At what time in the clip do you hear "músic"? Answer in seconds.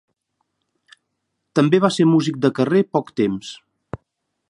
2.15-2.43